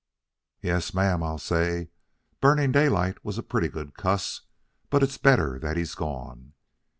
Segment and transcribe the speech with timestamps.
[0.63, 1.89] "'Yes, ma'am,' I'll say,
[2.39, 4.41] 'Burning Daylight was a pretty good cuss,
[4.89, 6.53] but it's better that he's gone.